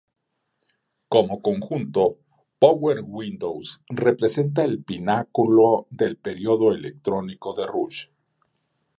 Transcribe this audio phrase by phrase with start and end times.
[1.09, 2.17] Como conjunto,
[2.57, 8.07] Power Windows representa el pináculo del período "electrónico" de Rush.